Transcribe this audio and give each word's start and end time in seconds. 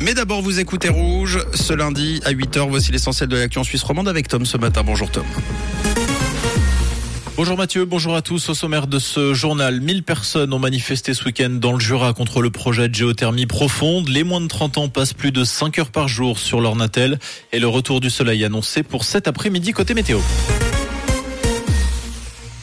Mais 0.00 0.12
d'abord, 0.12 0.42
vous 0.42 0.60
écoutez 0.60 0.90
Rouge. 0.90 1.38
Ce 1.54 1.72
lundi 1.72 2.20
à 2.24 2.32
8h, 2.32 2.68
voici 2.68 2.92
l'essentiel 2.92 3.28
de 3.28 3.36
l'action 3.36 3.64
suisse 3.64 3.82
romande 3.82 4.08
avec 4.08 4.28
Tom 4.28 4.44
ce 4.44 4.58
matin. 4.58 4.82
Bonjour 4.84 5.10
Tom. 5.10 5.24
Bonjour 7.36 7.56
Mathieu, 7.56 7.84
bonjour 7.84 8.14
à 8.14 8.22
tous. 8.22 8.48
Au 8.48 8.54
sommaire 8.54 8.86
de 8.86 8.98
ce 8.98 9.34
journal, 9.34 9.80
1000 9.80 10.02
personnes 10.02 10.54
ont 10.54 10.58
manifesté 10.58 11.12
ce 11.12 11.24
week-end 11.24 11.50
dans 11.50 11.72
le 11.72 11.78
Jura 11.78 12.14
contre 12.14 12.40
le 12.40 12.50
projet 12.50 12.88
de 12.88 12.94
géothermie 12.94 13.46
profonde. 13.46 14.08
Les 14.08 14.24
moins 14.24 14.40
de 14.40 14.48
30 14.48 14.78
ans 14.78 14.88
passent 14.88 15.12
plus 15.12 15.32
de 15.32 15.44
5 15.44 15.78
heures 15.78 15.90
par 15.90 16.08
jour 16.08 16.38
sur 16.38 16.60
leur 16.60 16.76
natel 16.76 17.18
et 17.52 17.58
le 17.58 17.68
retour 17.68 18.00
du 18.00 18.08
soleil 18.08 18.44
annoncé 18.44 18.82
pour 18.82 19.04
cet 19.04 19.28
après-midi 19.28 19.72
côté 19.72 19.92
météo. 19.92 20.18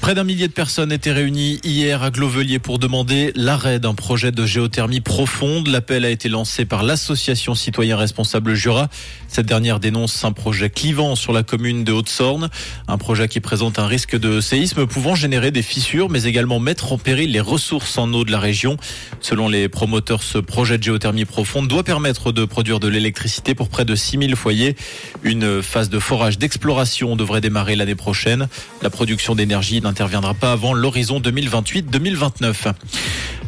Près 0.03 0.15
d'un 0.15 0.25
millier 0.25 0.49
de 0.49 0.53
personnes 0.53 0.91
étaient 0.91 1.13
réunies 1.13 1.61
hier 1.63 2.03
à 2.03 2.11
Glovelier 2.11 2.59
pour 2.59 2.77
demander 2.77 3.31
l'arrêt 3.35 3.79
d'un 3.79 3.93
projet 3.93 4.33
de 4.33 4.45
géothermie 4.45 4.99
profonde. 4.99 5.69
L'appel 5.69 6.03
a 6.03 6.09
été 6.09 6.27
lancé 6.27 6.65
par 6.65 6.83
l'association 6.83 7.55
citoyen 7.55 7.95
responsable 7.95 8.53
Jura. 8.53 8.89
Cette 9.29 9.45
dernière 9.45 9.79
dénonce 9.79 10.25
un 10.25 10.33
projet 10.33 10.69
clivant 10.69 11.15
sur 11.15 11.31
la 11.31 11.41
commune 11.41 11.85
de 11.85 11.93
Haute-Sorne, 11.93 12.49
un 12.89 12.97
projet 12.97 13.29
qui 13.29 13.39
présente 13.39 13.79
un 13.79 13.87
risque 13.87 14.19
de 14.19 14.41
séisme 14.41 14.85
pouvant 14.87 15.15
générer 15.15 15.51
des 15.51 15.61
fissures 15.61 16.09
mais 16.09 16.23
également 16.23 16.59
mettre 16.59 16.91
en 16.91 16.97
péril 16.97 17.31
les 17.31 17.39
ressources 17.39 17.97
en 17.97 18.13
eau 18.13 18.25
de 18.25 18.31
la 18.31 18.39
région. 18.39 18.75
Selon 19.21 19.47
les 19.47 19.69
promoteurs, 19.69 20.21
ce 20.21 20.37
projet 20.37 20.77
de 20.77 20.83
géothermie 20.83 21.23
profonde 21.23 21.69
doit 21.69 21.83
permettre 21.83 22.33
de 22.33 22.43
produire 22.43 22.81
de 22.81 22.89
l'électricité 22.89 23.55
pour 23.55 23.69
près 23.69 23.85
de 23.85 23.95
6000 23.95 24.35
foyers. 24.35 24.75
Une 25.23 25.63
phase 25.63 25.89
de 25.89 25.97
forage 25.97 26.37
d'exploration 26.37 27.15
devrait 27.15 27.39
démarrer 27.39 27.77
l'année 27.77 27.95
prochaine. 27.95 28.49
La 28.81 28.89
production 28.89 29.33
d'énergie 29.33 29.79
n'interviendra 29.93 30.33
pas 30.33 30.53
avant 30.53 30.73
l'horizon 30.73 31.19
2028-2029. 31.19 32.73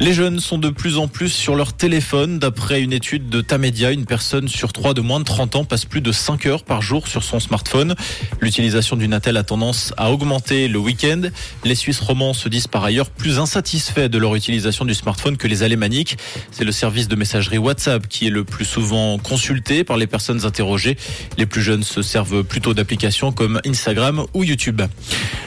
Les 0.01 0.13
jeunes 0.13 0.41
sont 0.41 0.57
de 0.57 0.67
plus 0.67 0.97
en 0.97 1.07
plus 1.07 1.29
sur 1.29 1.55
leur 1.55 1.71
téléphone. 1.71 2.37
D'après 2.37 2.81
une 2.81 2.91
étude 2.91 3.29
de 3.29 3.39
Tamedia, 3.39 3.91
une 3.91 4.05
personne 4.05 4.49
sur 4.49 4.73
trois 4.73 4.93
de 4.93 4.99
moins 4.99 5.21
de 5.21 5.25
30 5.25 5.55
ans 5.55 5.63
passe 5.63 5.85
plus 5.85 6.01
de 6.01 6.11
5 6.11 6.45
heures 6.47 6.63
par 6.65 6.81
jour 6.81 7.07
sur 7.07 7.23
son 7.23 7.39
smartphone. 7.39 7.95
L'utilisation 8.41 8.97
du 8.97 9.07
Natel 9.07 9.37
a 9.37 9.43
tendance 9.43 9.93
à 9.95 10.11
augmenter 10.11 10.67
le 10.67 10.79
week-end. 10.79 11.21
Les 11.63 11.75
Suisses 11.75 12.01
romans 12.01 12.33
se 12.33 12.49
disent 12.49 12.67
par 12.67 12.83
ailleurs 12.83 13.09
plus 13.09 13.39
insatisfaits 13.39 14.09
de 14.09 14.17
leur 14.17 14.35
utilisation 14.35 14.83
du 14.83 14.93
smartphone 14.93 15.37
que 15.37 15.47
les 15.47 15.63
Alémaniques. 15.63 16.17
C'est 16.51 16.65
le 16.65 16.73
service 16.73 17.07
de 17.07 17.15
messagerie 17.15 17.57
WhatsApp 17.57 18.05
qui 18.09 18.27
est 18.27 18.31
le 18.31 18.43
plus 18.43 18.65
souvent 18.65 19.17
consulté 19.17 19.85
par 19.85 19.95
les 19.95 20.07
personnes 20.07 20.45
interrogées. 20.45 20.97
Les 21.37 21.45
plus 21.45 21.61
jeunes 21.61 21.83
se 21.83 22.01
servent 22.01 22.43
plutôt 22.43 22.73
d'applications 22.73 23.31
comme 23.31 23.61
Instagram 23.65 24.25
ou 24.33 24.43
YouTube. 24.43 24.81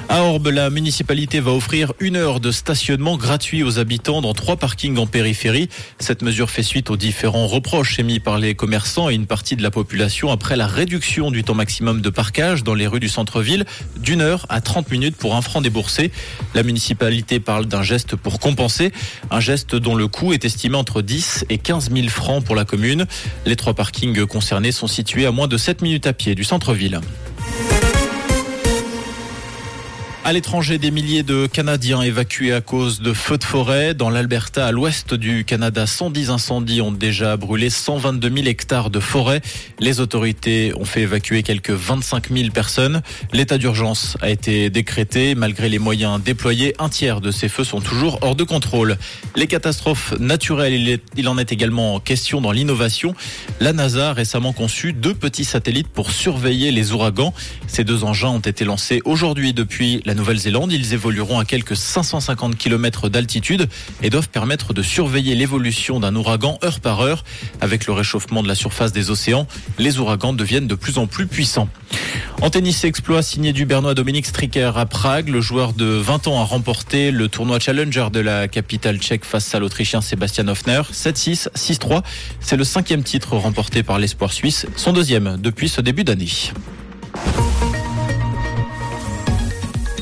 À 0.08 0.22
Orbe, 0.22 0.46
la 0.46 0.70
municipalité 0.70 1.38
va 1.38 1.52
offrir 1.52 1.92
une 2.00 2.16
heure 2.16 2.40
de 2.40 2.50
stationnement 2.50 3.18
gratuit 3.18 3.62
aux 3.62 3.78
habitants 3.78 4.22
dans 4.22 4.32
trois 4.38 4.56
parkings 4.56 4.98
en 4.98 5.06
périphérie. 5.06 5.68
Cette 5.98 6.22
mesure 6.22 6.48
fait 6.48 6.62
suite 6.62 6.90
aux 6.90 6.96
différents 6.96 7.48
reproches 7.48 7.98
émis 7.98 8.20
par 8.20 8.38
les 8.38 8.54
commerçants 8.54 9.10
et 9.10 9.14
une 9.14 9.26
partie 9.26 9.56
de 9.56 9.64
la 9.64 9.72
population 9.72 10.30
après 10.30 10.56
la 10.56 10.68
réduction 10.68 11.32
du 11.32 11.42
temps 11.42 11.56
maximum 11.56 12.00
de 12.00 12.08
parkage 12.08 12.62
dans 12.62 12.74
les 12.74 12.86
rues 12.86 13.00
du 13.00 13.08
centre-ville 13.08 13.66
d'une 13.98 14.20
heure 14.20 14.46
à 14.48 14.60
30 14.60 14.92
minutes 14.92 15.16
pour 15.16 15.34
un 15.34 15.42
franc 15.42 15.60
déboursé. 15.60 16.12
La 16.54 16.62
municipalité 16.62 17.40
parle 17.40 17.66
d'un 17.66 17.82
geste 17.82 18.14
pour 18.14 18.38
compenser, 18.38 18.92
un 19.32 19.40
geste 19.40 19.74
dont 19.74 19.96
le 19.96 20.06
coût 20.06 20.32
est 20.32 20.44
estimé 20.44 20.76
entre 20.76 21.02
10 21.02 21.46
et 21.50 21.58
15 21.58 21.90
000 21.92 22.06
francs 22.06 22.44
pour 22.44 22.54
la 22.54 22.64
commune. 22.64 23.06
Les 23.44 23.56
trois 23.56 23.74
parkings 23.74 24.24
concernés 24.24 24.70
sont 24.70 24.86
situés 24.86 25.26
à 25.26 25.32
moins 25.32 25.48
de 25.48 25.56
7 25.56 25.82
minutes 25.82 26.06
à 26.06 26.12
pied 26.12 26.36
du 26.36 26.44
centre-ville. 26.44 27.00
À 30.28 30.34
l'étranger, 30.34 30.76
des 30.76 30.90
milliers 30.90 31.22
de 31.22 31.46
Canadiens 31.46 32.02
évacués 32.02 32.52
à 32.52 32.60
cause 32.60 33.00
de 33.00 33.14
feux 33.14 33.38
de 33.38 33.44
forêt. 33.44 33.94
Dans 33.94 34.10
l'Alberta, 34.10 34.66
à 34.66 34.72
l'ouest 34.72 35.14
du 35.14 35.46
Canada, 35.46 35.86
110 35.86 36.28
incendies 36.28 36.82
ont 36.82 36.92
déjà 36.92 37.38
brûlé 37.38 37.70
122 37.70 38.28
000 38.28 38.46
hectares 38.46 38.90
de 38.90 39.00
forêt. 39.00 39.40
Les 39.78 40.00
autorités 40.00 40.74
ont 40.76 40.84
fait 40.84 41.00
évacuer 41.00 41.42
quelques 41.42 41.70
25 41.70 42.28
000 42.30 42.50
personnes. 42.50 43.00
L'état 43.32 43.56
d'urgence 43.56 44.18
a 44.20 44.28
été 44.28 44.68
décrété. 44.68 45.34
Malgré 45.34 45.70
les 45.70 45.78
moyens 45.78 46.22
déployés, 46.22 46.74
un 46.78 46.90
tiers 46.90 47.22
de 47.22 47.30
ces 47.30 47.48
feux 47.48 47.64
sont 47.64 47.80
toujours 47.80 48.18
hors 48.20 48.36
de 48.36 48.44
contrôle. 48.44 48.98
Les 49.34 49.46
catastrophes 49.46 50.12
naturelles, 50.20 51.00
il 51.16 51.28
en 51.30 51.38
est 51.38 51.52
également 51.52 52.00
question 52.00 52.42
dans 52.42 52.52
l'innovation. 52.52 53.14
La 53.60 53.72
NASA 53.72 54.10
a 54.10 54.12
récemment 54.12 54.52
conçu 54.52 54.92
deux 54.92 55.14
petits 55.14 55.44
satellites 55.44 55.88
pour 55.88 56.10
surveiller 56.10 56.70
les 56.70 56.92
ouragans. 56.92 57.32
Ces 57.66 57.84
deux 57.84 58.04
engins 58.04 58.28
ont 58.28 58.40
été 58.40 58.66
lancés 58.66 59.00
aujourd'hui 59.06 59.54
depuis 59.54 60.02
la 60.04 60.17
Nouvelle-Zélande. 60.18 60.72
Ils 60.72 60.92
évolueront 60.92 61.38
à 61.38 61.44
quelques 61.44 61.76
550 61.76 62.58
km 62.58 63.08
d'altitude 63.08 63.68
et 64.02 64.10
doivent 64.10 64.28
permettre 64.28 64.74
de 64.74 64.82
surveiller 64.82 65.34
l'évolution 65.34 66.00
d'un 66.00 66.14
ouragan 66.14 66.58
heure 66.64 66.80
par 66.80 67.00
heure. 67.00 67.24
Avec 67.60 67.86
le 67.86 67.92
réchauffement 67.92 68.42
de 68.42 68.48
la 68.48 68.54
surface 68.54 68.92
des 68.92 69.10
océans, 69.10 69.46
les 69.78 69.98
ouragans 69.98 70.32
deviennent 70.32 70.66
de 70.66 70.74
plus 70.74 70.98
en 70.98 71.06
plus 71.06 71.26
puissants. 71.26 71.68
En 72.40 72.50
tennis, 72.50 72.84
exploit 72.84 73.22
signé 73.22 73.52
du 73.52 73.64
Bernois 73.64 73.94
Dominique 73.94 74.26
Stricker 74.26 74.76
à 74.76 74.86
Prague. 74.86 75.28
Le 75.28 75.40
joueur 75.40 75.72
de 75.72 75.86
20 75.86 76.28
ans 76.28 76.40
a 76.40 76.44
remporté 76.44 77.10
le 77.10 77.28
tournoi 77.28 77.58
Challenger 77.58 78.08
de 78.12 78.20
la 78.20 78.46
capitale 78.48 78.98
tchèque 78.98 79.24
face 79.24 79.54
à 79.54 79.58
l'Autrichien 79.58 80.00
Sébastien 80.00 80.46
Hoffner. 80.48 80.82
7-6, 80.92 81.48
6-3. 81.56 82.02
C'est 82.40 82.56
le 82.56 82.64
cinquième 82.64 83.02
titre 83.02 83.36
remporté 83.36 83.82
par 83.82 83.98
l'espoir 83.98 84.32
suisse, 84.32 84.66
son 84.76 84.92
deuxième 84.92 85.36
depuis 85.40 85.68
ce 85.68 85.80
début 85.80 86.04
d'année. 86.04 86.28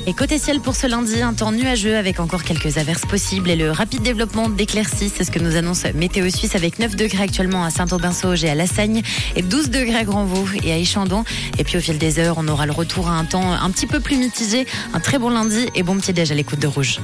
Et 0.08 0.14
côté 0.14 0.38
ciel 0.38 0.60
pour 0.60 0.76
ce 0.76 0.86
lundi, 0.86 1.20
un 1.20 1.34
temps 1.34 1.50
nuageux 1.50 1.96
avec 1.96 2.20
encore 2.20 2.44
quelques 2.44 2.78
averses 2.78 3.04
possibles 3.06 3.50
et 3.50 3.56
le 3.56 3.72
rapide 3.72 4.02
développement 4.02 4.48
d'éclaircies. 4.48 5.10
C'est 5.12 5.24
ce 5.24 5.32
que 5.32 5.40
nous 5.40 5.56
annonce 5.56 5.82
Météo 5.96 6.30
Suisse 6.30 6.54
avec 6.54 6.78
9 6.78 6.94
degrés 6.94 7.24
actuellement 7.24 7.64
à 7.64 7.70
Saint-Aubin-Sauge 7.70 8.44
et 8.44 8.48
à 8.48 8.54
Lassagne 8.54 9.02
et 9.34 9.42
12 9.42 9.70
degrés 9.70 9.96
à 9.96 10.04
Grandvaux 10.04 10.46
et 10.62 10.72
à 10.72 10.76
Échandon. 10.76 11.24
Et 11.58 11.64
puis 11.64 11.76
au 11.76 11.80
fil 11.80 11.98
des 11.98 12.20
heures, 12.20 12.36
on 12.38 12.46
aura 12.46 12.66
le 12.66 12.72
retour 12.72 13.08
à 13.08 13.14
un 13.14 13.24
temps 13.24 13.52
un 13.52 13.70
petit 13.72 13.88
peu 13.88 13.98
plus 13.98 14.16
mitigé. 14.16 14.64
Un 14.94 15.00
très 15.00 15.18
bon 15.18 15.28
lundi 15.28 15.66
et 15.74 15.82
bon 15.82 15.96
petit 15.96 16.12
déj 16.12 16.30
à 16.30 16.36
l'écoute 16.36 16.60
de 16.60 16.68
Rouge. 16.68 17.00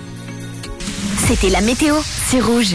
C'était 1.26 1.50
la 1.50 1.60
météo, 1.60 1.96
c'est 2.28 2.40
Rouge. 2.40 2.70